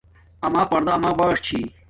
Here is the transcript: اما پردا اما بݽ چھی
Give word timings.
اما 0.45 0.63
پردا 0.71 0.91
اما 0.97 1.11
بݽ 1.17 1.35
چھی 1.45 1.59